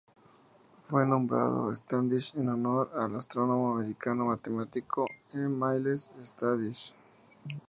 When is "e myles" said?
5.31-6.09